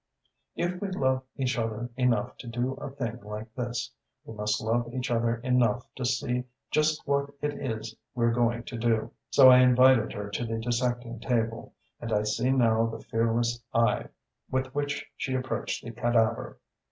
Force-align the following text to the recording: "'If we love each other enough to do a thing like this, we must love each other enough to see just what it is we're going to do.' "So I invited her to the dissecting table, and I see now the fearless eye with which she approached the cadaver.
"'If 0.55 0.81
we 0.81 0.87
love 0.89 1.21
each 1.35 1.59
other 1.59 1.91
enough 1.95 2.35
to 2.37 2.47
do 2.47 2.73
a 2.73 2.89
thing 2.89 3.19
like 3.21 3.53
this, 3.53 3.91
we 4.25 4.33
must 4.33 4.59
love 4.59 4.91
each 4.91 5.11
other 5.11 5.35
enough 5.41 5.85
to 5.93 6.05
see 6.05 6.45
just 6.71 7.05
what 7.05 7.29
it 7.39 7.53
is 7.61 7.95
we're 8.15 8.31
going 8.33 8.63
to 8.63 8.79
do.' 8.79 9.11
"So 9.29 9.51
I 9.51 9.59
invited 9.59 10.11
her 10.13 10.27
to 10.31 10.43
the 10.43 10.57
dissecting 10.57 11.19
table, 11.19 11.75
and 11.99 12.11
I 12.11 12.23
see 12.23 12.49
now 12.49 12.87
the 12.87 13.03
fearless 13.03 13.61
eye 13.75 14.07
with 14.49 14.73
which 14.73 15.05
she 15.17 15.35
approached 15.35 15.83
the 15.83 15.91
cadaver. 15.91 16.57